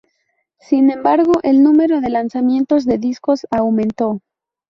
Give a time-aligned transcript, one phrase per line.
[0.57, 4.21] Sin embargo, el número de lanzamientos de discos aumentó.